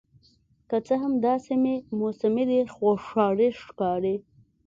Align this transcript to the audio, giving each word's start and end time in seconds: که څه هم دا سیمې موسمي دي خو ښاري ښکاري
که 0.69 0.77
څه 0.87 0.93
هم 1.01 1.13
دا 1.25 1.33
سیمې 1.47 1.75
موسمي 1.99 2.43
دي 2.49 2.59
خو 2.73 2.87
ښاري 3.05 3.49
ښکاري 3.63 4.15